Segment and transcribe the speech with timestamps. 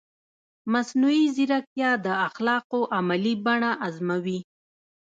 [0.73, 4.39] مصنوعي ځیرکتیا د اخلاقو عملي بڼه ازموي.